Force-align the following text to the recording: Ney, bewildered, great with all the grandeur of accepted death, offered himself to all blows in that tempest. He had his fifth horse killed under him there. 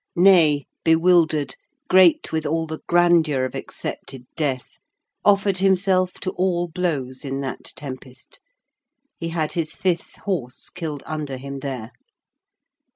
Ney, 0.15 0.65
bewildered, 0.83 1.53
great 1.87 2.31
with 2.31 2.43
all 2.43 2.65
the 2.65 2.79
grandeur 2.87 3.45
of 3.45 3.53
accepted 3.53 4.25
death, 4.35 4.79
offered 5.23 5.59
himself 5.59 6.13
to 6.21 6.31
all 6.31 6.67
blows 6.67 7.23
in 7.23 7.41
that 7.41 7.65
tempest. 7.75 8.39
He 9.19 9.29
had 9.29 9.53
his 9.53 9.75
fifth 9.75 10.15
horse 10.15 10.71
killed 10.71 11.03
under 11.05 11.37
him 11.37 11.59
there. 11.59 11.91